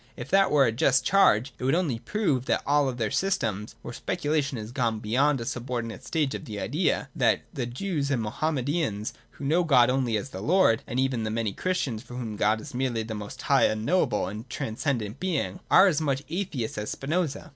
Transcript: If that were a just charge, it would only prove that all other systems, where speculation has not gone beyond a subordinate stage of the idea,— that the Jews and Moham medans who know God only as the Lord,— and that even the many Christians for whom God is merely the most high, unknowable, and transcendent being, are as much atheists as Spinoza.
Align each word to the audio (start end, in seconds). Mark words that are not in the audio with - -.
If 0.17 0.31
that 0.31 0.49
were 0.49 0.65
a 0.65 0.71
just 0.71 1.05
charge, 1.05 1.53
it 1.59 1.63
would 1.63 1.75
only 1.75 1.99
prove 1.99 2.45
that 2.45 2.63
all 2.65 2.89
other 2.89 3.11
systems, 3.11 3.75
where 3.83 3.93
speculation 3.93 4.57
has 4.57 4.69
not 4.69 4.73
gone 4.73 4.99
beyond 4.99 5.39
a 5.39 5.45
subordinate 5.45 6.03
stage 6.03 6.33
of 6.33 6.45
the 6.45 6.59
idea,— 6.59 7.09
that 7.15 7.41
the 7.53 7.67
Jews 7.67 8.09
and 8.09 8.23
Moham 8.23 8.55
medans 8.57 9.13
who 9.33 9.45
know 9.45 9.63
God 9.63 9.91
only 9.91 10.17
as 10.17 10.29
the 10.31 10.41
Lord,— 10.41 10.81
and 10.87 10.97
that 10.97 11.03
even 11.03 11.21
the 11.21 11.29
many 11.29 11.53
Christians 11.53 12.01
for 12.01 12.15
whom 12.15 12.35
God 12.35 12.59
is 12.59 12.73
merely 12.73 13.03
the 13.03 13.13
most 13.13 13.43
high, 13.43 13.65
unknowable, 13.65 14.25
and 14.25 14.49
transcendent 14.49 15.19
being, 15.19 15.59
are 15.69 15.85
as 15.85 16.01
much 16.01 16.23
atheists 16.31 16.79
as 16.79 16.89
Spinoza. 16.89 17.49